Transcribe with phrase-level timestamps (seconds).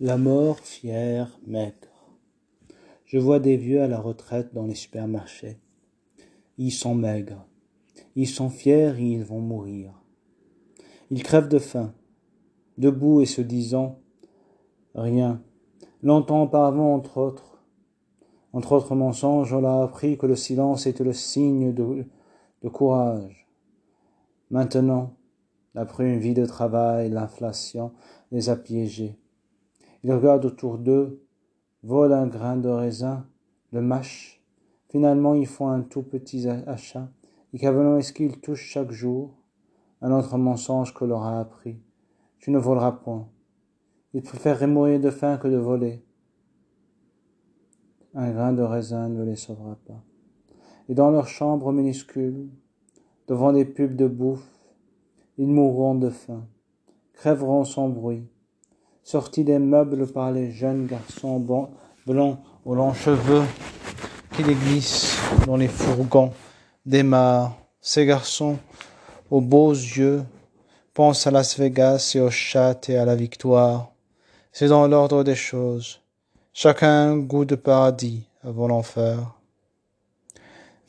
[0.00, 2.10] La mort fière, maigre.
[3.04, 5.60] Je vois des vieux à la retraite dans les supermarchés.
[6.58, 7.46] Ils sont maigres.
[8.16, 9.92] Ils sont fiers et ils vont mourir.
[11.12, 11.94] Ils crèvent de faim,
[12.76, 14.00] debout et se disant
[14.96, 15.40] rien.
[16.02, 17.62] Longtemps auparavant, entre autres,
[18.52, 23.46] entre autres mensonges, on l'a appris que le silence était le signe de courage.
[24.50, 25.14] Maintenant,
[25.76, 27.92] après une vie de travail, l'inflation
[28.32, 29.16] les a piégés.
[30.04, 31.24] Ils regardent autour d'eux,
[31.82, 33.26] volent un grain de raisin,
[33.72, 34.42] le mâchent.
[34.90, 37.08] Finalement, ils font un tout petit achat.
[37.52, 39.34] Et qu'avant est-ce qu'ils touchent chaque jour?
[40.02, 41.80] Un autre mensonge que leur a appris.
[42.38, 43.26] Tu ne voleras point.
[44.12, 46.04] Ils préfèrent mourir de faim que de voler.
[48.14, 50.02] Un grain de raisin ne les sauvera pas.
[50.90, 52.50] Et dans leur chambre minuscule,
[53.26, 54.46] devant des pubs de bouffe,
[55.38, 56.46] ils mourront de faim,
[57.14, 58.28] crèveront sans bruit,
[59.04, 63.44] sortis des meubles par les jeunes garçons blancs aux longs cheveux
[64.32, 66.32] qui les glissent dans les fourgons
[66.86, 67.56] démarrent.
[67.80, 68.56] Ces garçons
[69.30, 70.24] aux beaux yeux
[70.94, 73.92] pensent à Las Vegas et aux chats et à la victoire.
[74.52, 76.00] C'est dans l'ordre des choses.
[76.54, 79.34] Chacun un goût de paradis avant l'enfer.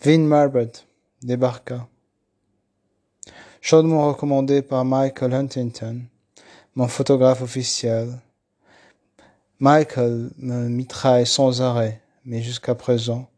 [0.02, 0.86] Vin Marbert
[1.22, 1.88] débarqua.
[3.60, 6.02] Chaudement recommandé par Michael Huntington,
[6.76, 8.10] mon photographe officiel.
[9.60, 13.30] Michael me mitraille sans arrêt, mais jusqu'à présent,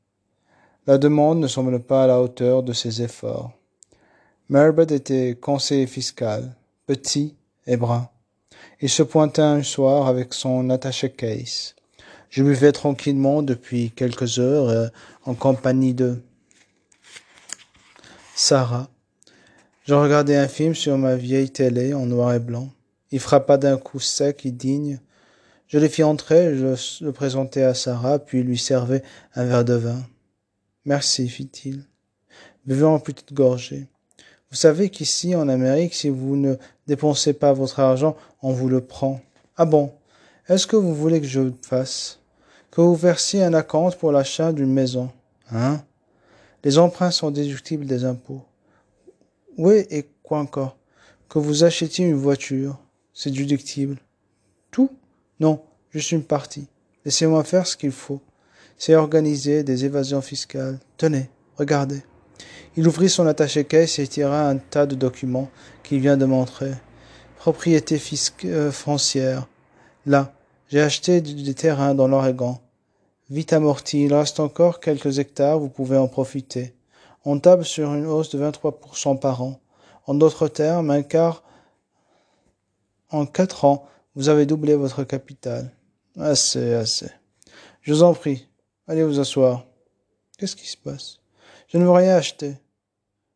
[0.88, 3.52] la demande ne semble pas à la hauteur de ses efforts.
[4.50, 6.56] Merbert était conseiller fiscal,
[6.88, 7.36] petit
[7.68, 8.10] et brun.
[8.82, 11.76] Il se pointa un soir avec son attaché case.
[12.30, 14.88] Je buvais tranquillement depuis quelques heures euh,
[15.26, 16.22] en compagnie de
[18.36, 18.88] Sarah.
[19.86, 22.70] Je regardais un film sur ma vieille télé en noir et blanc.
[23.12, 25.00] Il frappa d'un coup sec et digne.
[25.68, 29.04] Je le fis entrer, je le présentai à Sarah, puis lui servai
[29.36, 30.02] un verre de vin.
[30.86, 31.84] Merci, fit-il.
[32.66, 33.88] Buvez en petite gorgée.
[34.50, 36.56] Vous savez qu'ici, en Amérique, si vous ne
[36.88, 39.20] dépensez pas votre argent, on vous le prend.
[39.58, 39.92] Ah bon?
[40.48, 42.20] Est-ce que vous voulez que je fasse?
[42.72, 45.12] Que vous versiez un acompte pour l'achat d'une maison.
[45.52, 45.84] Hein?
[46.64, 48.44] Les emprunts sont déductibles des impôts.
[49.58, 50.78] Oui, et quoi encore?
[51.28, 52.80] Que vous achetiez une voiture.
[53.20, 53.98] C'est déductible.
[54.70, 54.92] Tout?
[55.40, 56.68] Non, juste une partie.
[57.04, 58.22] Laissez-moi faire ce qu'il faut.
[58.78, 60.78] C'est organiser des évasions fiscales.
[60.98, 62.04] Tenez, regardez.
[62.76, 65.50] Il ouvrit son attaché-caisse et tira un tas de documents
[65.82, 66.74] qu'il vient de montrer.
[67.38, 68.00] Propriété
[68.46, 69.48] euh, foncière.
[70.06, 70.32] Là,
[70.70, 72.60] j'ai acheté des terrains dans l'Oregon.
[73.32, 76.76] Vite amorti, il reste encore quelques hectares, vous pouvez en profiter.
[77.26, 79.60] On table sur une hausse de 23% par an.
[80.06, 81.42] En d'autres termes, un quart
[83.10, 85.72] en quatre ans, vous avez doublé votre capital.
[86.20, 87.10] Assez, assez.
[87.82, 88.48] Je vous en prie,
[88.88, 89.66] allez vous asseoir.
[90.38, 91.20] Qu'est-ce qui se passe?
[91.68, 92.56] Je ne veux rien acheter,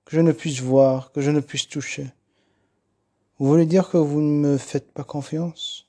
[0.06, 2.12] que je ne puisse voir, que je ne puisse toucher.
[3.38, 5.88] Vous voulez dire que vous ne me faites pas confiance?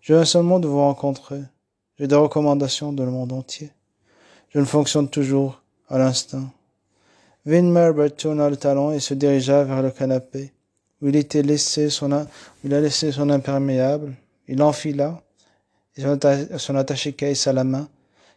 [0.00, 1.42] Je viens seulement de vous rencontrer.
[1.98, 3.72] J'ai des recommandations de le monde entier.
[4.50, 6.50] Je ne fonctionne toujours à l'instinct.
[7.44, 10.52] Vin Merbert tourna le talon et se dirigea vers le canapé,
[11.00, 12.26] où il était laissé son,
[12.64, 14.14] il a laissé son imperméable.
[14.48, 15.22] Il enfila,
[15.96, 16.02] et
[16.58, 17.88] son, attaché caisse à la main,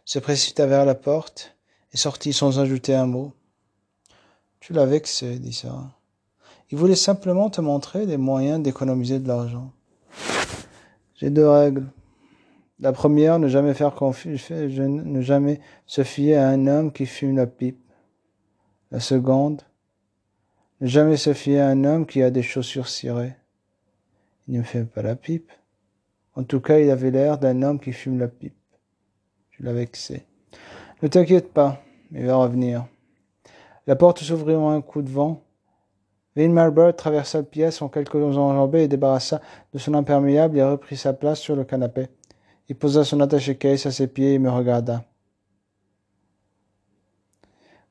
[0.04, 1.56] se précipita vers la porte
[1.92, 3.32] et sortit sans ajouter un mot.
[4.60, 5.90] Tu l'as vexé, dit Sarah.
[6.70, 9.72] Il voulait simplement te montrer des moyens d'économiser de l'argent.
[11.14, 11.86] J'ai deux règles.
[12.80, 17.46] La première, ne jamais faire ne jamais se fier à un homme qui fume la
[17.46, 17.78] pipe.
[18.90, 19.62] La seconde,
[20.88, 23.34] jamais se fier à un homme qui a des chaussures cirées.
[24.48, 25.50] Il ne fait pas la pipe.
[26.34, 28.56] En tout cas, il avait l'air d'un homme qui fume la pipe.
[29.50, 30.26] Je l'avais vexé.
[31.02, 32.86] Ne t'inquiète pas, il va revenir.
[33.86, 35.42] La porte s'ouvrit en un coup de vent.
[36.34, 39.40] Vin Marbert traversa la pièce en quelques enjambées et débarrassa
[39.72, 42.08] de son imperméable et reprit sa place sur le canapé.
[42.68, 45.04] Il posa son attaché-caisse à ses pieds et me regarda.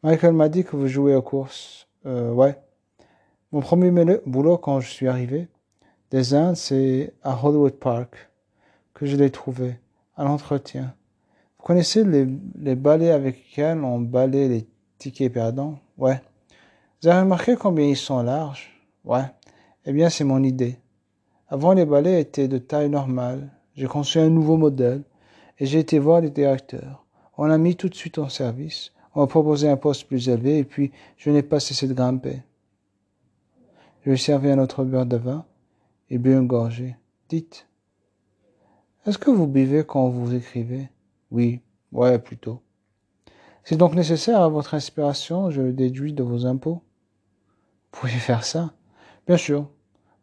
[0.01, 1.87] Michael m'a dit que vous jouez aux courses.
[2.07, 2.57] Euh, ouais.
[3.53, 3.91] Mon premier
[4.25, 5.49] boulot quand je suis arrivé
[6.09, 8.29] des Indes, c'est à Hollywood Park
[8.93, 9.75] que je l'ai trouvé,
[10.15, 10.93] à l'entretien.
[11.57, 14.67] Vous connaissez les, balais avec lesquels on balait les
[14.99, 15.79] tickets perdants?
[15.97, 16.21] Ouais.
[17.01, 18.69] Vous avez remarqué combien ils sont larges?
[19.03, 19.25] Ouais.
[19.85, 20.77] Eh bien, c'est mon idée.
[21.49, 23.49] Avant, les balais étaient de taille normale.
[23.75, 25.03] J'ai conçu un nouveau modèle
[25.59, 27.05] et j'ai été voir les directeurs.
[27.37, 28.93] On l'a mis tout de suite en service.
[29.13, 32.43] On m'a proposé un poste plus élevé et puis je n'ai pas cessé de grimper.
[34.01, 35.45] Je lui ai servi un autre beurre de vin
[36.09, 36.95] et bu une gorgée.
[37.29, 37.67] Dites.
[39.05, 40.89] Est-ce que vous buvez quand vous écrivez?
[41.29, 41.61] Oui,
[41.91, 42.61] ouais, plutôt.
[43.63, 46.81] C'est donc nécessaire à votre inspiration, je le déduis de vos impôts.
[47.93, 48.73] Vous pouvez faire ça
[49.27, 49.67] Bien sûr.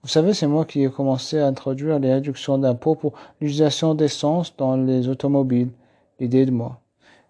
[0.02, 4.56] Vous savez, c'est moi qui ai commencé à introduire les réductions d'impôts pour l'utilisation d'essence
[4.56, 5.70] dans les automobiles.
[6.18, 6.80] L'idée de moi.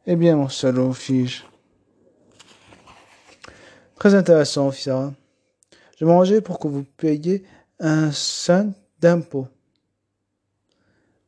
[0.07, 1.47] Eh bien, mon salaud, fige.
[3.97, 5.13] Très intéressant, Sarah.
[5.99, 7.43] Je m'arrangeais pour que vous payiez
[7.81, 9.49] un cent d'impôt.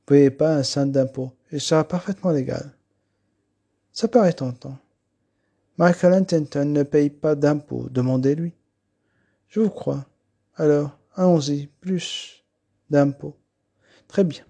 [0.06, 2.72] Vous ne payez pas un cent d'impôt, et sera parfaitement légal.
[3.92, 4.78] Ça paraît tentant.
[5.76, 8.52] Michael Huntington ne paye pas d'impôt, demandez-lui.
[9.48, 10.06] Je vous crois.
[10.54, 12.44] Alors, allons-y, plus
[12.90, 13.36] d'impôts.
[14.06, 14.44] Très bien.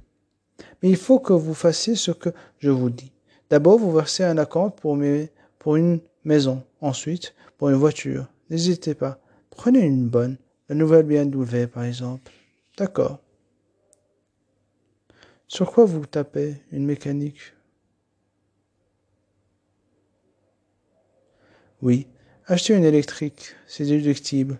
[0.83, 2.29] Mais il faut que vous fassiez ce que
[2.59, 3.13] je vous dis.
[3.49, 6.63] D'abord, vous versez un acompte pour une maison.
[6.83, 8.27] Ensuite, pour une voiture.
[8.51, 9.19] N'hésitez pas.
[9.51, 10.39] Prenez une bonne.
[10.69, 12.31] La nouvelle BMW, par exemple.
[12.77, 13.21] D'accord.
[15.49, 17.55] Sur quoi vous tapez Une mécanique?
[21.83, 22.07] Oui.
[22.47, 23.55] Achetez une électrique.
[23.67, 24.59] C'est déductible.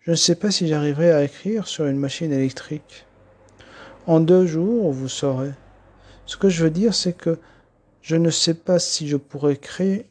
[0.00, 3.06] Je ne sais pas si j'arriverai à écrire sur une machine électrique.
[4.06, 5.52] En deux jours, vous saurez.
[6.26, 7.38] Ce que je veux dire, c'est que
[8.00, 10.06] je ne sais pas si je pourrais créer,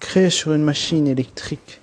[0.00, 1.81] créer sur une machine électrique.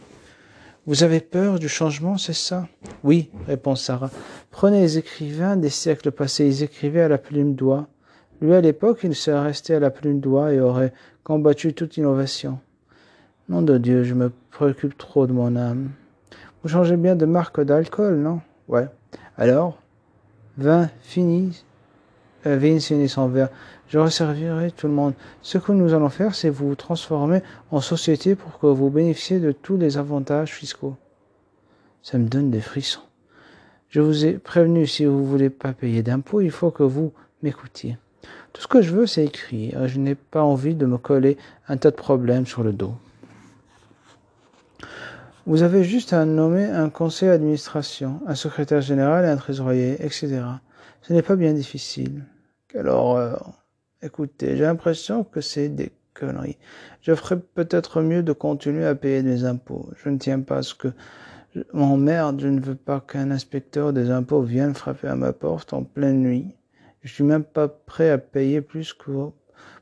[0.89, 2.67] Vous avez peur du changement, c'est ça?
[3.03, 4.09] Oui, répond Sarah.
[4.49, 7.85] Prenez les écrivains des siècles passés, ils écrivaient à la plume d'oie.
[8.41, 10.91] Lui, à l'époque, il serait resté à la plume d'oie et aurait
[11.23, 12.57] combattu toute innovation.
[13.49, 15.91] Nom de Dieu, je me préoccupe trop de mon âme.
[16.63, 18.41] Vous changez bien de marque d'alcool, non?
[18.67, 18.87] Ouais.
[19.37, 19.77] Alors?
[20.57, 21.65] Vin fini.
[22.45, 23.49] Euh, vin fini sans verre.
[23.89, 25.13] Je resservirai tout le monde.
[25.41, 27.41] Ce que nous allons faire, c'est vous transformer
[27.71, 30.95] en société pour que vous bénéficiez de tous les avantages fiscaux.
[32.01, 33.01] Ça me donne des frissons.
[33.89, 37.97] Je vous ai prévenu, si vous voulez pas payer d'impôts, il faut que vous m'écoutiez.
[38.53, 39.87] Tout ce que je veux, c'est écrire.
[39.87, 41.37] Je n'ai pas envie de me coller
[41.67, 42.93] un tas de problèmes sur le dos.
[45.45, 50.41] Vous avez juste à nommer un conseil d'administration, un secrétaire général un trésorier, etc.
[51.01, 52.25] Ce n'est pas bien difficile.
[52.67, 53.53] Quelle horreur.
[54.01, 56.57] Écoutez, j'ai l'impression que c'est des conneries.
[57.01, 59.89] Je ferais peut-être mieux de continuer à payer des impôts.
[60.03, 60.89] Je ne tiens pas à ce que
[61.73, 62.39] m'emmerde.
[62.41, 66.21] Je ne veux pas qu'un inspecteur des impôts vienne frapper à ma porte en pleine
[66.21, 66.55] nuit.
[67.01, 69.11] Je suis même pas prêt à payer plus que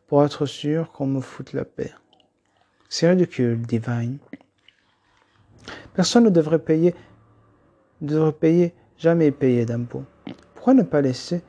[0.07, 1.91] pour être sûr qu'on me foute la paix.
[2.89, 4.17] C'est ridicule, Divine.
[5.93, 6.95] Personne ne devrait payer,
[8.01, 10.05] ne devrait payer, jamais payer d'impôts.
[10.57, 11.43] Pourquoi ne pas laisser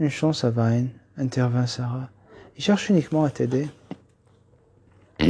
[0.00, 0.88] une chance à Vine
[1.18, 2.08] intervint Sarah.
[2.56, 3.68] Il cherche uniquement à t'aider.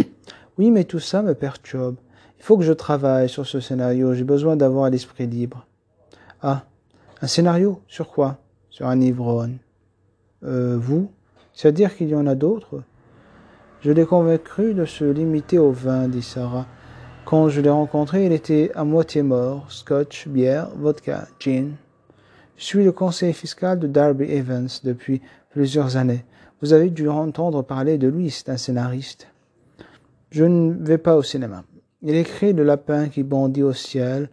[0.58, 1.96] Oui, mais tout ça me perturbe.
[2.38, 4.14] Il faut que je travaille sur ce scénario.
[4.14, 5.66] J'ai besoin d'avoir l'esprit libre.
[6.42, 6.64] Ah,
[7.20, 7.80] un scénario?
[7.88, 8.38] Sur quoi?
[8.70, 9.58] Sur un ivrogne.
[10.44, 11.10] Euh, vous?
[11.54, 12.82] C'est-à-dire qu'il y en a d'autres?
[13.80, 16.66] Je l'ai convaincu de se limiter au vin, dit Sarah.
[17.24, 19.72] Quand je l'ai rencontré, il était à moitié mort.
[19.72, 21.72] Scotch, bière, vodka, gin.
[22.62, 25.20] Je suis le conseiller fiscal de Darby Evans depuis
[25.50, 26.24] plusieurs années.
[26.60, 29.26] Vous avez dû entendre parler de lui, c'est un scénariste.
[30.30, 31.64] Je ne vais pas au cinéma.
[32.02, 34.30] Il écrit Le lapin qui bondit au ciel,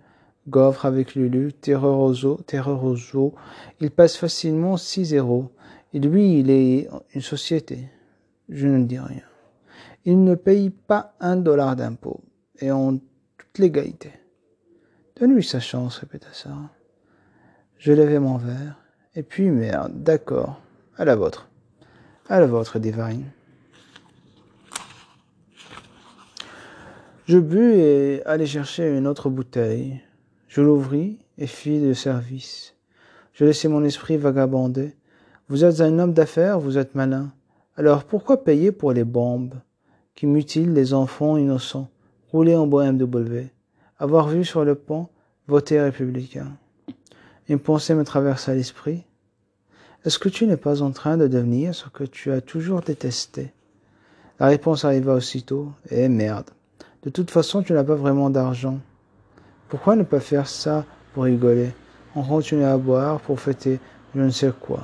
[0.48, 3.34] Gaufre avec Lulu, Terreur aux
[3.80, 5.50] Il passe facilement 6 zéros.
[5.96, 7.90] Et lui, il est une société.
[8.48, 9.24] Je ne dis rien.
[10.06, 12.22] Il ne paye pas un dollar d'impôt
[12.60, 14.12] et en toute légalité.
[15.20, 16.70] Donne-lui sa chance, répéta Sarah.
[17.80, 18.76] Je levai mon verre,
[19.16, 20.60] et puis merde, d'accord,
[20.98, 21.48] à la vôtre.
[22.28, 23.24] À la vôtre, Divine.
[27.26, 30.02] Je bus et allai chercher une autre bouteille.
[30.50, 32.76] Je l'ouvris et fis le service.
[33.32, 34.94] Je laissai mon esprit vagabonder.
[35.48, 37.32] Vous êtes un homme d'affaires, vous êtes malin.
[37.78, 39.56] Alors pourquoi payer pour les bombes
[40.16, 41.90] qui mutilent les enfants innocents?
[42.34, 43.48] Rouler en BMW,
[43.98, 45.08] avoir vu sur le pont
[45.48, 46.58] voter républicain.
[47.50, 49.06] Une pensée me traversa l'esprit.
[50.06, 53.52] Est-ce que tu n'es pas en train de devenir ce que tu as toujours détesté?
[54.40, 55.74] La réponse arriva aussitôt.
[55.90, 56.52] Eh merde.
[57.04, 58.80] De toute façon, tu n'as pas vraiment d'argent.
[59.68, 61.72] Pourquoi ne pas faire ça pour rigoler?
[62.16, 63.80] On continue à boire pour fêter
[64.16, 64.84] je ne sais quoi.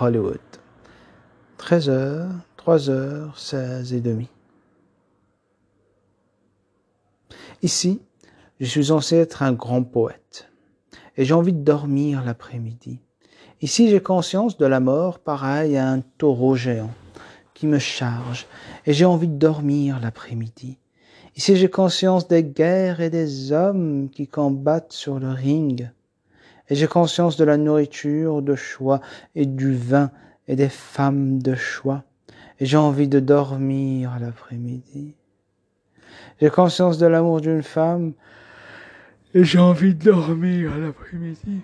[0.00, 0.40] Hollywood.
[1.58, 4.28] 13 heures, 3 heures, 16 et demi.
[7.62, 8.00] Ici,
[8.60, 10.48] je suis censé être un grand poète.
[11.18, 13.00] Et j'ai envie de dormir l'après-midi.
[13.60, 16.92] Ici, j'ai conscience de la mort pareil à un taureau géant
[17.54, 18.46] qui me charge.
[18.86, 20.78] Et j'ai envie de dormir l'après-midi.
[21.34, 25.90] Ici, j'ai conscience des guerres et des hommes qui combattent sur le ring.
[26.68, 29.00] Et j'ai conscience de la nourriture de choix
[29.34, 30.12] et du vin
[30.46, 32.04] et des femmes de choix.
[32.60, 35.16] Et j'ai envie de dormir l'après-midi.
[36.40, 38.12] J'ai conscience de l'amour d'une femme
[39.34, 41.60] et j'ai envie de dormir l'après-midi.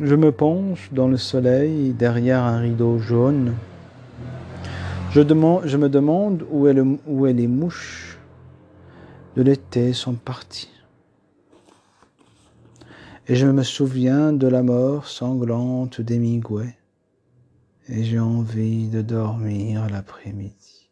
[0.00, 3.54] Je me penche dans le soleil derrière un rideau jaune.
[5.12, 8.18] Je, me demande où, est est les mouches
[9.36, 10.70] de l'été sont parties.
[13.28, 16.76] Et je me souviens de la mort sanglante d'Hemingway.
[17.88, 20.90] Et j'ai envie de dormir l'après-midi.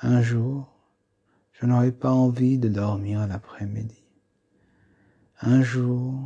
[0.00, 0.68] Un jour,
[1.52, 3.99] je n'aurai pas envie de dormir l'après-midi.
[5.42, 6.18] Un jour,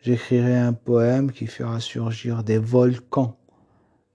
[0.00, 3.38] j'écrirai un poème qui fera surgir des volcans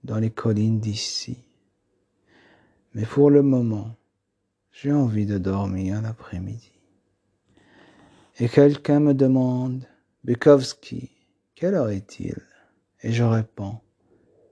[0.04, 1.38] dans les collines d'ici.
[2.92, 3.96] Mais pour le moment,
[4.70, 6.70] j'ai envie de dormir l'après-midi.
[8.40, 9.86] Et quelqu'un me demande,
[10.22, 11.10] Bukowski,
[11.54, 12.36] quelle heure est-il?
[13.02, 13.80] Et je réponds,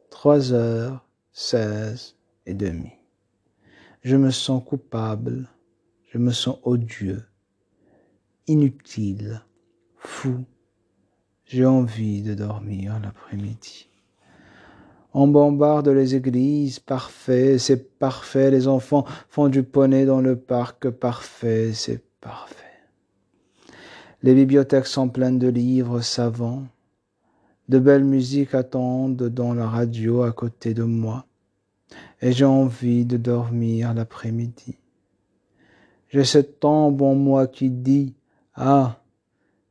[0.08, 2.16] trois heures seize
[2.46, 2.96] et demie.
[4.02, 5.46] Je me sens coupable,
[6.10, 7.22] je me sens odieux,
[8.46, 9.42] inutile,
[10.00, 10.44] fou,
[11.44, 13.88] j'ai envie de dormir l'après-midi.
[15.12, 18.50] On bombarde les églises, parfait, c'est parfait.
[18.50, 22.56] Les enfants font du poney dans le parc, parfait, c'est parfait.
[24.22, 26.64] Les bibliothèques sont pleines de livres savants.
[27.68, 31.26] De belles musiques attendent dans la radio à côté de moi.
[32.22, 34.76] Et j'ai envie de dormir l'après-midi.
[36.08, 38.14] J'ai cette tombe en moi qui dit,
[38.54, 38.99] ah,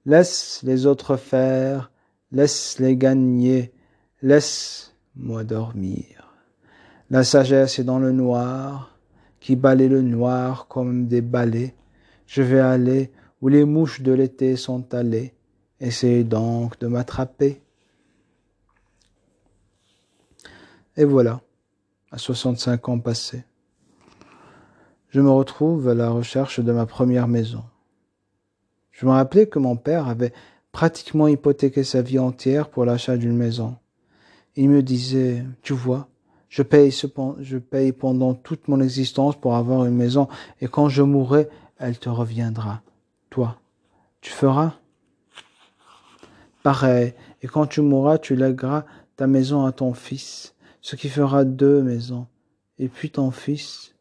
[0.09, 1.91] Laisse les autres faire,
[2.31, 3.71] laisse-les gagner,
[4.23, 6.33] laisse-moi dormir.
[7.11, 8.97] La sagesse est dans le noir,
[9.39, 11.75] qui balaye le noir comme des balais.
[12.25, 15.35] Je vais aller où les mouches de l'été sont allées.
[15.79, 17.61] Essayez donc de m'attraper.
[20.97, 21.39] Et voilà,
[22.09, 23.43] à 65 ans passés,
[25.09, 27.63] je me retrouve à la recherche de ma première maison.
[28.99, 30.33] Je me rappelais que mon père avait
[30.73, 33.77] pratiquement hypothéqué sa vie entière pour l'achat d'une maison.
[34.57, 36.09] Il me disait, tu vois,
[36.49, 40.27] je paye, je paye pendant toute mon existence pour avoir une maison
[40.59, 42.81] et quand je mourrai, elle te reviendra.
[43.29, 43.55] Toi,
[44.19, 44.73] tu feras
[46.61, 48.83] Pareil, et quand tu mourras, tu lègueras
[49.15, 52.27] ta maison à ton fils, ce qui fera deux maisons.
[52.79, 53.95] Et puis ton fils.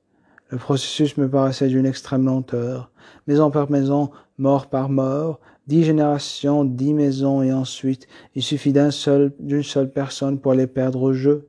[0.49, 2.91] Le processus me paraissait d'une extrême lenteur.
[3.29, 8.91] Maison par maison, mort par mort, dix générations, dix maisons, et ensuite il suffit d'un
[8.91, 11.49] seul, d'une seule personne pour les perdre au jeu.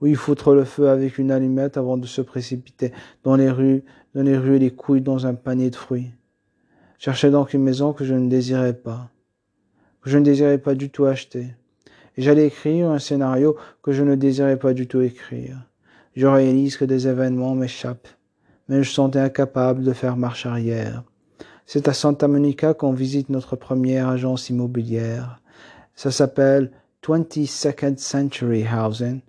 [0.00, 2.92] Oui, foutre le feu avec une allumette avant de se précipiter
[3.24, 3.82] dans les rues,
[4.14, 6.10] dans les rues et les couilles dans un panier de fruits.
[6.98, 9.10] Cherchais donc une maison que je ne désirais pas,
[10.02, 11.46] que je ne désirais pas du tout acheter.
[12.16, 15.58] Et j'allais écrire un scénario que je ne désirais pas du tout écrire.
[16.14, 18.08] Je réalise que des événements m'échappent,
[18.68, 21.04] mais je sentais incapable de faire marche arrière.
[21.68, 25.40] C'est à Santa Monica qu'on visite notre première agence immobilière.
[25.96, 26.70] Ça s'appelle
[27.02, 29.20] 22nd Century Housing,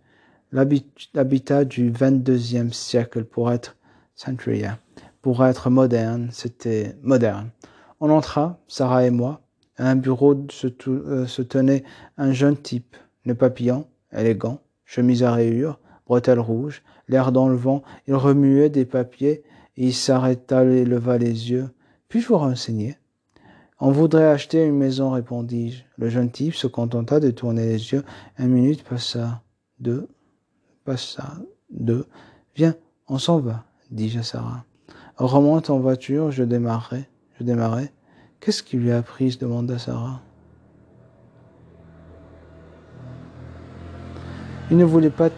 [0.52, 3.76] l'habitat du 22e siècle pour être
[4.14, 4.66] century,
[5.24, 7.50] pour être moderne, c'était moderne.
[8.00, 9.42] On entra, Sarah et moi,
[9.78, 11.84] à un bureau se, euh, se tenait
[12.18, 17.82] un jeune type, le papillon, élégant, chemise à rayures, bretelles rouges, l'air dans le vent,
[18.08, 19.44] il remuait des papiers,
[19.76, 21.70] et il s'arrêta et leva les yeux.
[22.10, 22.98] Puis-je vous renseigner?
[23.80, 25.84] On voudrait acheter une maison, répondis-je.
[25.98, 28.04] Le jeune type se contenta de tourner les yeux.
[28.38, 29.44] Un minute passa,
[29.80, 30.08] deux,
[30.86, 31.36] passa,
[31.70, 32.06] deux.
[32.56, 32.76] Viens,
[33.08, 34.64] on s'en va, dis-je à Sarah.
[35.20, 37.10] On remonte en voiture, je démarrai,
[37.42, 37.92] je.
[38.40, 39.38] Qu'est-ce qui lui a pris?
[39.38, 40.22] demanda Sarah.
[44.72, 45.30] Il ne voulait pas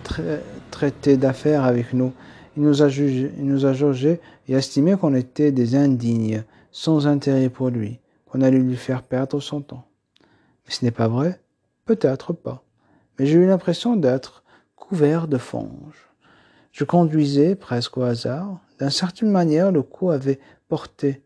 [0.71, 2.13] traiter d'affaires avec nous.
[2.57, 3.73] Il nous a jugé, il nous a
[4.47, 6.43] et estimé qu'on était des indignes
[6.79, 9.85] sans intérêt pour lui, qu'on allait lui faire perdre son temps.
[10.65, 11.41] Mais ce n'est pas vrai
[11.83, 12.63] Peut-être pas.
[13.17, 14.45] Mais j'ai eu l'impression d'être
[14.77, 16.07] couvert de fange.
[16.71, 18.61] Je conduisais presque au hasard.
[18.79, 21.21] D'une certaine manière, le coup avait porté.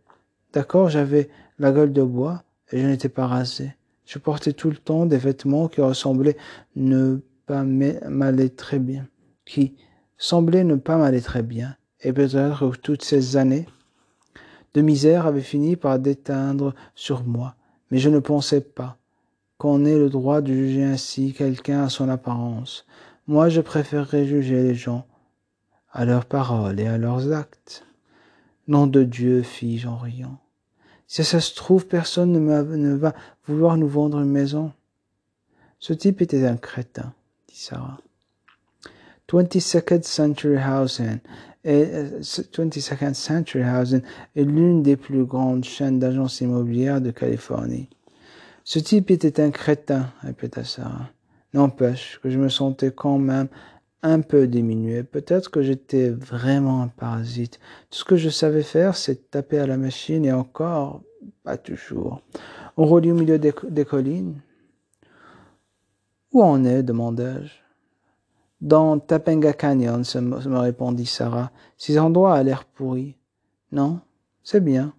[0.53, 1.29] D'accord, j'avais
[1.60, 2.41] la gueule de bois
[2.72, 3.75] et je n'étais pas rasé.
[4.07, 6.38] Je portais tout le temps des vêtements qui ressemblaient
[6.75, 9.07] ne pas m'aller très bien,
[9.45, 9.75] qui
[10.17, 11.75] semblaient ne pas m'aller très bien.
[12.01, 13.67] Et peut-être que toutes ces années,
[14.74, 17.56] de misère avait fini par déteindre sur moi,
[17.92, 18.98] mais je ne pensais pas
[19.58, 22.86] qu'on ait le droit de juger ainsi quelqu'un à son apparence.
[23.27, 25.06] Moi, je préférerais juger les gens
[25.92, 27.86] à leurs paroles et à leurs actes.
[28.68, 30.39] Nom de Dieu, fis-je en riant.
[31.08, 33.13] Si ça se trouve, personne ne, ne va
[33.48, 34.72] vouloir nous vendre une maison.
[35.80, 37.13] Ce type était un crétin,
[37.48, 38.00] dit Sarah.
[39.30, 41.20] 22nd Century Housing
[41.63, 44.01] est, 22nd euh, Century Housing
[44.36, 47.89] est l'une des plus grandes chaînes d'agences immobilières de Californie.
[48.63, 51.10] Ce type était un crétin, répéta Sarah.
[51.53, 53.48] N'empêche que je me sentais quand même
[54.03, 55.03] un peu diminué.
[55.03, 57.60] Peut-être que j'étais vraiment un parasite.
[57.89, 61.01] Tout ce que je savais faire, c'est taper à la machine et encore,
[61.44, 62.22] pas toujours.
[62.75, 64.42] On relie au milieu des, collines.
[66.32, 67.62] Où en est demandai-je.
[68.63, 71.51] Dans Tapenga Canyon, me répondit Sarah.
[71.77, 73.17] Ces endroits a l'air pourris.
[73.74, 74.00] Non,
[74.41, 74.93] c'est bien.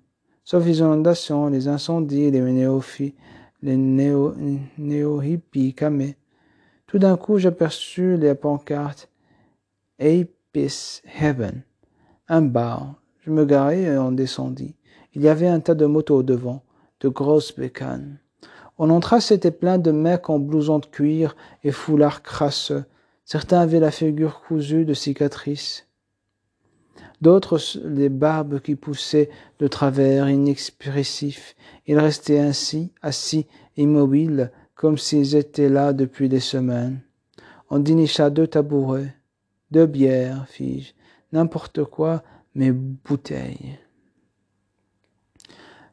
[0.44, 3.16] Sauf les inondations, les incendies, les néophytes,
[3.62, 6.18] les néo-hippies camés.
[6.86, 9.08] Tout d'un coup, j'aperçus les pancartes
[9.98, 11.62] Apis Heaven.
[12.28, 12.96] Un bar.
[13.20, 14.74] Je me garai et on descendit.
[15.14, 16.62] Il y avait un tas de motos devant,
[17.00, 18.18] de grosses bécanes.
[18.76, 22.84] On entra, c'était plein de mecs en blouson de cuir et foulards crasseux.
[23.24, 25.86] Certains avaient la figure cousue de cicatrices.
[27.20, 31.56] D'autres, les barbes qui poussaient de travers, inexpressifs.
[31.86, 37.00] Ils restaient ainsi, assis, immobiles, comme s'ils étaient là depuis des semaines.
[37.70, 39.14] On dénicha deux tabourets,
[39.70, 40.92] deux bières, fis-je,
[41.32, 42.22] n'importe quoi,
[42.54, 43.78] mais bouteilles.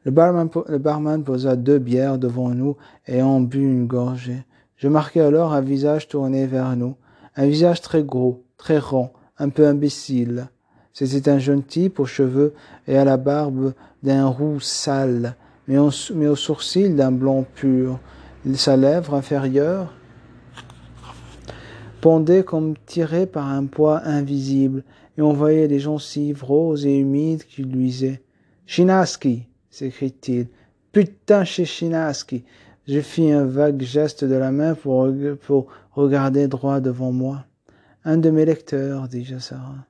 [0.04, 4.44] Le barman, le barman posa deux bières devant nous et en but une gorgée.
[4.76, 6.96] Je marquai alors un visage tourné vers nous,
[7.36, 10.48] un visage très gros, très rond, un peu imbécile.
[10.92, 12.54] C'était un jeune type aux cheveux
[12.86, 13.72] et à la barbe
[14.02, 15.36] d'un roux sale,
[15.68, 17.98] mais, aux sourcils d'un blond pur,
[18.54, 19.92] sa lèvre inférieure
[22.00, 24.82] pendait comme tirée par un poids invisible,
[25.16, 28.22] et on voyait des gencives roses et humides qui luisaient.
[28.66, 30.48] Chinaski s'écrie-t-il.
[30.90, 32.44] Putain, chez Chinaski.
[32.88, 35.06] Je fis un vague geste de la main pour,
[35.92, 37.44] regarder droit devant moi.
[38.04, 39.86] Un de mes lecteurs, dis-je à Sarah.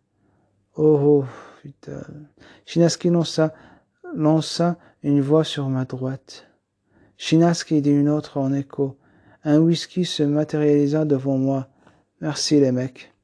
[0.76, 1.24] Oh, oh,
[1.62, 2.02] putain.
[2.66, 3.54] Chinaski lança,
[4.14, 6.46] lança une voix sur ma droite.
[7.16, 8.98] Chinaski dit une autre en écho.
[9.44, 11.68] Un whisky se matérialisa devant moi.
[12.20, 13.14] Merci les mecs.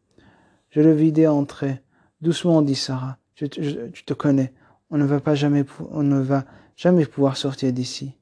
[0.70, 1.82] Je le vidai entrer.
[2.22, 3.18] Doucement, dit Sarah.
[3.34, 4.54] Tu te connais.
[4.90, 8.14] On ne va pas jamais, on ne va jamais pouvoir sortir d'ici.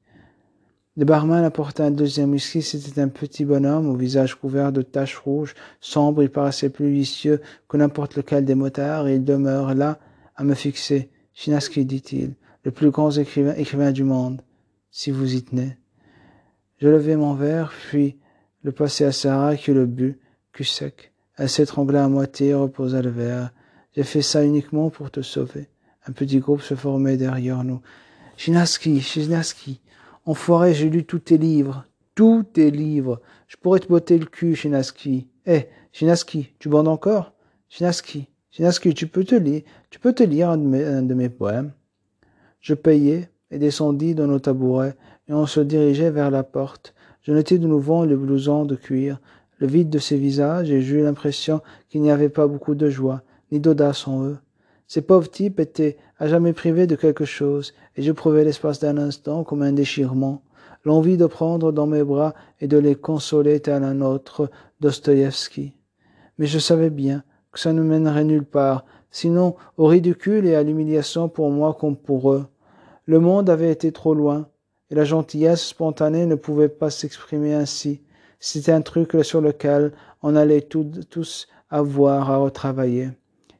[0.97, 2.63] Le barman apporta un deuxième whisky.
[2.63, 6.23] C'était un petit bonhomme au visage couvert de taches rouges, sombre.
[6.23, 9.99] Il paraissait plus vicieux que n'importe lequel des motards et il demeure là
[10.35, 11.11] à me fixer.
[11.35, 12.33] Chinaski, dit-il,
[12.63, 14.41] le plus grand écrivain, du monde
[14.89, 15.77] si vous y tenez.
[16.79, 18.17] Je levai mon verre, puis
[18.63, 20.19] le passai à Sarah qui le but,
[20.51, 21.13] cul sec.
[21.35, 23.51] Elle s'étrangla à moitié et reposa le verre.
[23.95, 25.69] J'ai fait ça uniquement pour te sauver.
[26.07, 27.81] Un petit groupe se formait derrière nous.
[28.35, 29.79] Chinaski, Chinaski,
[30.27, 31.85] enfoiré, j'ai lu tous tes livres.
[32.13, 33.21] Tous tes livres.
[33.47, 35.27] Je pourrais te botter le cul, Chinaski.
[35.45, 37.33] Eh, Chinaski, tu bandes encore?
[37.69, 41.71] Chinaski, Chinaski, tu peux te lire, tu peux te lire un de mes poèmes.
[42.59, 44.95] Je payai, et descendit dans nos tabourets,
[45.27, 46.93] et on se dirigeait vers la porte.
[47.21, 49.19] Je notai de nouveau le blouson de cuir,
[49.59, 53.23] le vide de ses visages, et j'eus l'impression qu'il n'y avait pas beaucoup de joie,
[53.51, 54.37] ni d'audace en eux.
[54.87, 59.43] Ces pauvres types étaient à jamais privés de quelque chose, et j'éprouvais l'espace d'un instant
[59.43, 60.41] comme un déchirement,
[60.83, 64.49] l'envie de prendre dans mes bras et de les consoler tel un autre
[64.79, 65.73] Dostoïevski.
[66.37, 70.63] Mais je savais bien que ça ne mènerait nulle part, sinon au ridicule et à
[70.63, 72.45] l'humiliation pour moi comme pour eux.
[73.05, 74.47] Le monde avait été trop loin,
[74.89, 78.01] et la gentillesse spontanée ne pouvait pas s'exprimer ainsi.
[78.39, 83.09] C'était un truc sur lequel on allait tous avoir à retravailler.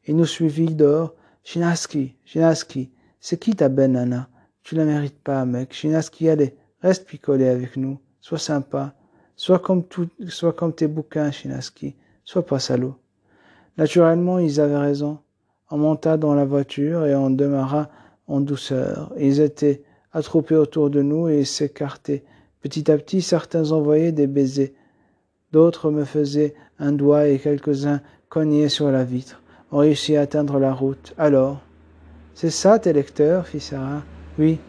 [0.06, 1.14] Il nous suivit dehors.
[1.50, 4.28] Chinaski, Chinaski, c'est qui ta belle nana?
[4.64, 5.72] Tu la mérites pas, mec.
[5.72, 8.00] Chinaski, allez, reste picolé avec nous.
[8.20, 8.94] Sois sympa.
[9.38, 11.96] Sois comme, tout, sois comme tes bouquins, Chinaski.
[12.26, 12.96] Sois pas salaud.
[13.78, 15.20] Naturellement, ils avaient raison.
[15.72, 17.90] On monta dans la voiture et on demeura
[18.28, 19.14] en douceur.
[19.18, 22.26] Ils étaient attroupés autour de nous et s'écartaient.
[22.60, 24.74] Petit à petit, certains envoyaient des baisers.
[25.54, 29.42] D'autres me faisaient un doigt et quelques-uns cognaient sur la vitre.
[29.72, 31.14] On réussit à atteindre la route.
[31.18, 31.62] Alors,
[32.34, 34.04] c'est ça tes lecteurs, fit Sarah?
[34.40, 34.60] Oui,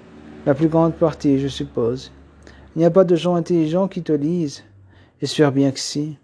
[0.45, 2.11] la plus grande partie, je suppose.
[2.75, 4.65] Il n'y a pas de gens intelligents qui te lisent.
[5.21, 6.19] J'espère bien que si.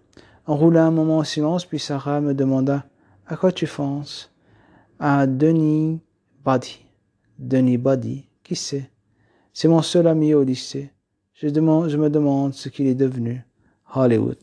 [0.46, 2.84] On roula un moment en silence, puis Sarah me demanda
[3.26, 4.32] À quoi tu penses
[4.98, 6.00] À Denis
[6.44, 6.84] Body.
[7.38, 8.90] Denis Body, qui sait
[9.52, 10.90] C'est mon seul ami au lycée.
[11.34, 13.44] Je, je me demande ce qu'il est devenu.
[13.94, 14.38] Hollywood.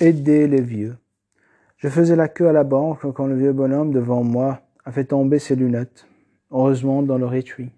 [0.00, 0.96] Aider les vieux.
[1.86, 5.04] Je faisais la queue à la banque quand le vieux bonhomme devant moi a fait
[5.04, 6.08] tomber ses lunettes,
[6.50, 7.70] heureusement dans le rétui.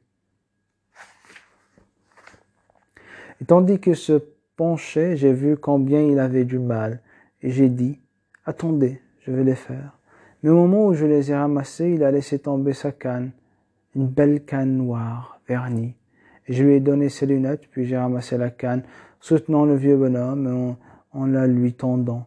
[3.42, 4.18] Et tandis qu'il se
[4.56, 7.02] penchait, j'ai vu combien il avait du mal,
[7.42, 8.00] et j'ai dit,
[8.46, 9.98] attendez, je vais les faire.
[10.42, 13.32] Mais au moment où je les ai ramassés, il a laissé tomber sa canne,
[13.94, 15.96] une belle canne noire, vernie.
[16.46, 18.84] Et je lui ai donné ses lunettes, puis j'ai ramassé la canne,
[19.20, 20.46] soutenant le vieux bonhomme
[21.12, 22.26] en, en la lui tendant.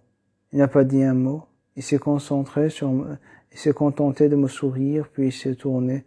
[0.54, 1.46] Il n'a pas dit un mot.
[1.76, 2.92] Il s'est concentré sur,
[3.52, 6.06] il s'est contenté de me sourire, puis il s'est tourné.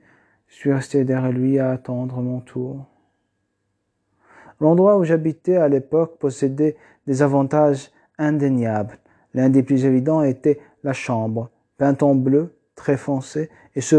[0.48, 2.86] Je suis resté derrière lui à attendre mon tour.
[4.60, 8.98] L'endroit où j'habitais à l'époque possédait des avantages indéniables.
[9.34, 13.96] L'un des plus évidents était la chambre, peinte en bleu très foncé, et ce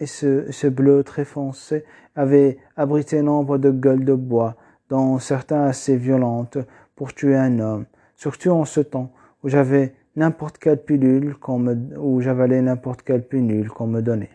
[0.00, 4.56] et ce, ce, bleu très foncé avait abrité nombre de gueules de bois,
[4.90, 6.58] dont certains assez violentes,
[6.96, 11.76] pour tuer un homme, surtout en ce temps où j'avais n'importe quelle pilule qu'on me,
[11.98, 14.30] où j'avalais n'importe quelle pilule qu'on me donnait.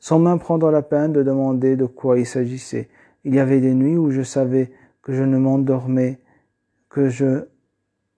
[0.00, 2.88] Sans même prendre la peine de demander de quoi il s'agissait.
[3.24, 4.70] Il y avait des nuits où je savais
[5.02, 6.18] que je ne m'endormais,
[6.88, 7.44] que je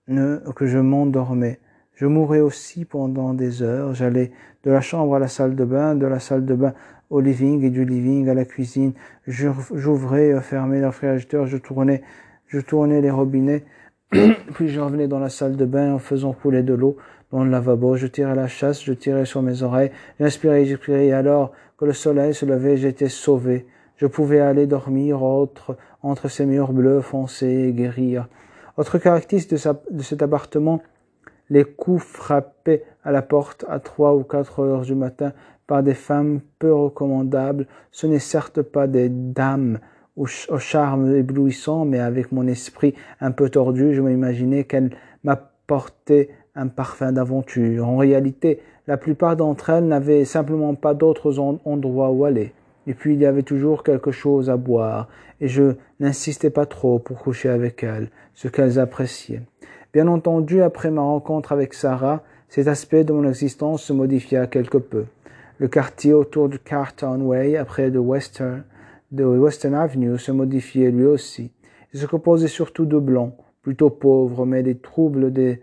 [0.07, 1.59] ne, que je m'endormais.
[1.95, 3.93] Je mourais aussi pendant des heures.
[3.93, 4.31] J'allais
[4.63, 6.73] de la chambre à la salle de bain, de la salle de bain
[7.09, 8.93] au living et du living à la cuisine.
[9.27, 12.01] J'ouvrais, fermais le réfrigérateur, je tournais,
[12.47, 13.63] je tournais les robinets,
[14.53, 16.97] puis je revenais dans la salle de bain en faisant couler de l'eau
[17.31, 17.95] dans le lavabo.
[17.95, 22.33] Je tirais la chasse, je tirais sur mes oreilles, j'inspirais, j'expirais, alors que le soleil
[22.33, 23.65] se levait, j'étais sauvé.
[23.95, 25.77] Je pouvais aller dormir entre,
[26.27, 28.27] ces murs bleus foncés et guérir.
[28.75, 30.81] Autre caractéristique de, de cet appartement,
[31.49, 35.31] les coups frappés à la porte à trois ou quatre heures du matin
[35.67, 37.67] par des femmes peu recommandables.
[37.91, 39.79] Ce n'est certes pas des dames
[40.17, 44.91] au, charme éblouissant, mais avec mon esprit un peu tordu, je m'imaginais qu'elles
[45.23, 47.87] m'apportaient un parfum d'aventure.
[47.87, 52.53] En réalité, la plupart d'entre elles n'avaient simplement pas d'autres endroits où aller.
[52.87, 55.07] Et puis il y avait toujours quelque chose à boire,
[55.39, 59.43] et je n'insistais pas trop pour coucher avec elles, ce qu'elles appréciaient.
[59.93, 64.77] Bien entendu, après ma rencontre avec Sarah, cet aspect de mon existence se modifia quelque
[64.77, 65.05] peu.
[65.57, 68.63] Le quartier autour de Carton Way, après de Western,
[69.11, 71.51] de Western Avenue, se modifiait lui aussi.
[71.93, 75.59] Il se composait surtout de blancs, plutôt pauvres, mais des troubles des,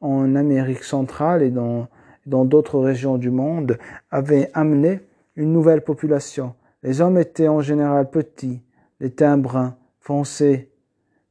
[0.00, 1.88] en Amérique centrale et dans
[2.26, 3.78] dans d'autres régions du monde
[4.10, 5.00] avaient amené
[5.36, 8.62] une nouvelle population, les hommes étaient en général petits,
[9.00, 10.70] les teints bruns, foncés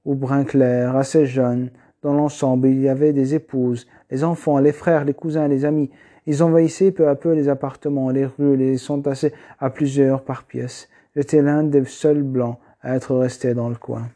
[0.06, 1.72] ou brun clair, assez jeunes.
[2.02, 5.90] Dans l'ensemble, il y avait des épouses, les enfants, les frères, les cousins, les amis.
[6.26, 10.88] Ils envahissaient peu à peu les appartements, les rues, les s'entassaient à plusieurs par pièce.
[11.16, 14.10] J'étais l'un des seuls blancs à être resté dans le coin.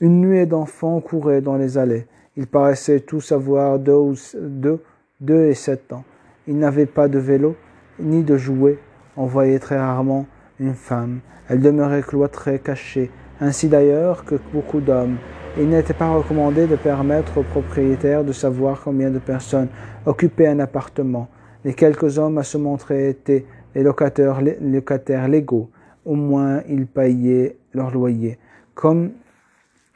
[0.00, 2.06] Une nuée d'enfants courait dans les allées.
[2.36, 4.82] Ils paraissaient tous avoir deux, deux,
[5.20, 6.04] deux et sept ans.
[6.46, 7.56] Ils n'avaient pas de vélo,
[7.98, 8.78] ni de jouets.
[9.16, 10.26] On voyait très rarement
[10.60, 11.20] une femme.
[11.48, 15.16] Elle demeurait cloîtrée, cachée, ainsi d'ailleurs que beaucoup d'hommes.
[15.58, 19.68] Il n'était pas recommandé de permettre aux propriétaires de savoir combien de personnes
[20.04, 21.28] occupaient un appartement.
[21.64, 25.70] Les quelques hommes à se montrer étaient les locataires légaux.
[26.04, 28.38] Au moins, ils payaient leur loyer.
[28.74, 29.12] Comme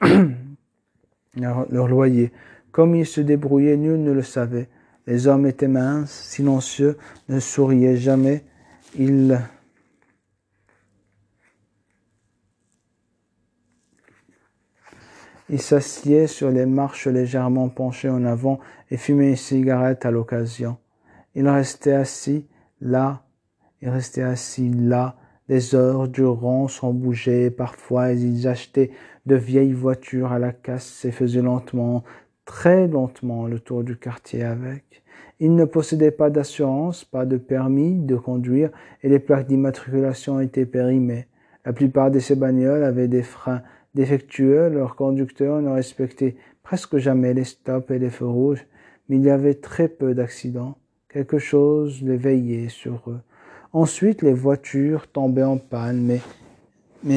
[1.36, 2.32] leur loyer.
[2.70, 4.68] Comme ils se débrouillaient, nul ne le savait.
[5.06, 6.96] Les hommes étaient minces, silencieux,
[7.28, 8.44] ne souriaient jamais.
[8.98, 9.38] Ils
[15.48, 18.58] Il s'assied sur les marches légèrement penchées en avant
[18.90, 20.76] et fumait une cigarette à l'occasion.
[21.36, 22.48] Il restait assis
[22.80, 23.22] là,
[23.80, 25.14] il restait assis là,
[25.48, 27.50] des heures durant sans bouger.
[27.50, 28.90] Parfois, ils achetaient
[29.26, 32.04] de vieilles voitures à la casse et faisaient lentement,
[32.44, 35.02] très lentement, le tour du quartier avec.
[35.38, 38.70] Il ne possédait pas d'assurance, pas de permis de conduire
[39.02, 41.26] et les plaques d'immatriculation étaient périmées.
[41.64, 43.62] La plupart de ces bagnoles avaient des freins
[43.94, 48.66] défectueux, leurs conducteurs ne respectaient presque jamais les stops et les feux rouges,
[49.09, 50.76] mais il y avait très peu d'accidents.
[51.09, 53.20] Quelque chose les veillait sur eux.
[53.76, 56.22] Ensuite, les voitures tombaient en panne, mais,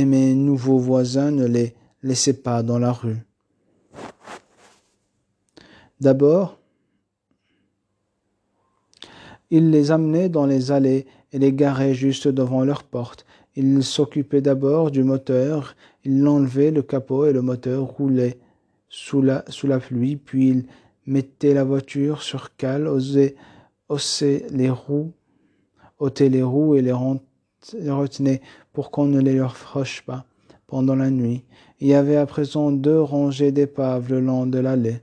[0.03, 3.15] mes nouveaux voisins ne les laissaient pas dans la rue.
[6.01, 6.59] D'abord,
[9.49, 13.25] ils les amenaient dans les allées et les garaient juste devant leur porte.
[13.55, 18.37] Ils s'occupaient d'abord du moteur il enlevait le capot et le moteur roulait
[18.89, 20.65] sous la, sous la pluie, puis il
[21.05, 23.37] mettait la voiture sur cale, osait,
[23.87, 25.13] haussait les roues,
[25.99, 28.41] ôtait les roues et les retenait
[28.73, 30.25] pour qu'on ne les leur froche pas
[30.67, 31.43] pendant la nuit.
[31.79, 35.01] Il y avait à présent deux rangées d'épaves le long de l'allée,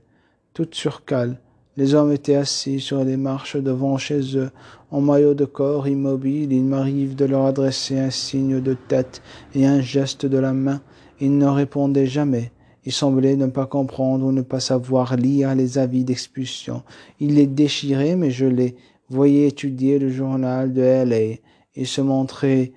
[0.53, 1.39] toutes sur cale.
[1.75, 4.49] Les hommes étaient assis sur les marches devant chez eux,
[4.89, 6.51] en maillot de corps immobile.
[6.51, 9.21] Il m'arrive de leur adresser un signe de tête
[9.53, 10.81] et un geste de la main
[11.19, 12.51] Il ne répondait jamais.
[12.85, 16.83] Il semblait ne pas comprendre ou ne pas savoir lire les avis d'expulsion.
[17.19, 18.75] Il les déchirait, mais je les
[19.09, 21.37] voyais étudier le journal de L.A.
[21.75, 22.73] Il se montrait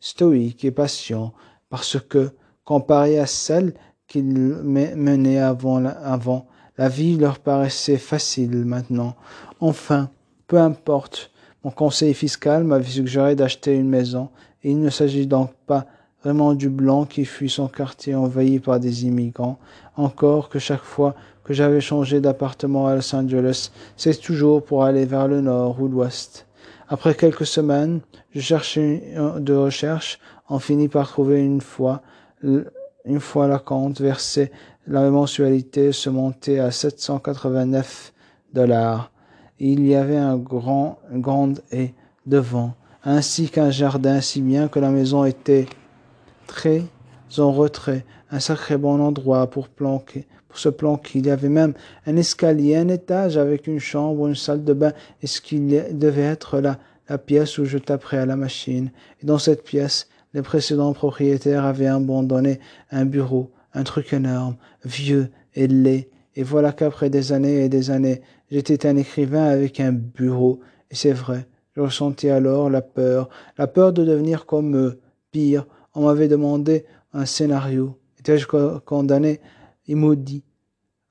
[0.00, 1.32] stoïque et patient,
[1.68, 2.30] parce que,
[2.64, 3.74] comparé à celle
[4.06, 6.46] qu'il menait avant, avant,
[6.78, 9.14] la vie leur paraissait facile maintenant.
[9.60, 10.10] Enfin,
[10.46, 11.30] peu importe,
[11.62, 14.30] mon conseil fiscal m'avait suggéré d'acheter une maison,
[14.62, 15.86] et il ne s'agit donc pas
[16.22, 19.58] vraiment du blanc qui fut son quartier envahi par des immigrants,
[19.96, 21.14] encore que chaque fois
[21.50, 25.88] que j'avais changé d'appartement à Los Angeles, c'est toujours pour aller vers le nord ou
[25.88, 26.46] l'ouest.
[26.88, 32.02] Après quelques semaines, je cherchais de recherche, on finit par trouver une fois,
[32.44, 34.52] une fois la compte versée,
[34.86, 38.12] la mensualité se montait à 789
[38.54, 39.10] dollars.
[39.58, 41.94] Il y avait un grand, une grande haie
[42.26, 45.66] devant, ainsi qu'un jardin, si bien que la maison était
[46.46, 46.84] très
[47.38, 51.20] en retrait, un sacré bon endroit pour planquer, pour se planquer.
[51.20, 51.74] Il y avait même
[52.06, 56.22] un escalier, un étage avec une chambre, une salle de bain, et ce qui devait
[56.22, 58.90] être la, la pièce où je taperais à la machine?
[59.22, 62.60] Et dans cette pièce, les précédents propriétaires avaient abandonné
[62.90, 66.10] un bureau, un truc énorme, vieux et laid.
[66.34, 70.60] Et voilà qu'après des années et des années, j'étais un écrivain avec un bureau.
[70.90, 75.66] Et c'est vrai, je ressentis alors la peur, la peur de devenir comme eux, pire,
[75.94, 77.96] on m'avait demandé un scénario.
[78.18, 78.46] Étais-je
[78.84, 79.40] condamné
[79.90, 80.44] et maudit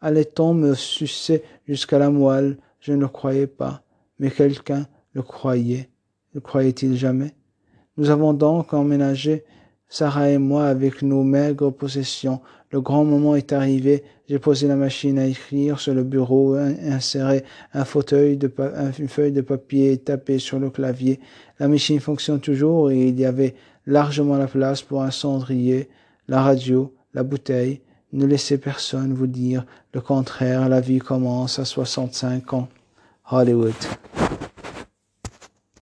[0.01, 2.57] Allait-on me sucer jusqu'à la moelle?
[2.79, 3.83] Je ne le croyais pas.
[4.17, 5.89] Mais quelqu'un le croyait.
[6.33, 7.33] Le croyait-il jamais?
[7.97, 9.43] Nous avons donc emménagé,
[9.89, 12.39] Sarah et moi, avec nos maigres possessions.
[12.71, 14.03] Le grand moment est arrivé.
[14.29, 18.49] J'ai posé la machine à écrire sur le bureau, inséré un fauteuil de
[18.99, 21.19] une feuille de papier tapé sur le clavier.
[21.59, 25.89] La machine fonctionne toujours et il y avait largement la place pour un cendrier,
[26.29, 27.81] la radio, la bouteille.
[28.11, 30.67] Ne laissez personne vous dire le contraire.
[30.67, 32.67] La vie commence à 65 ans.
[33.31, 33.75] Hollywood.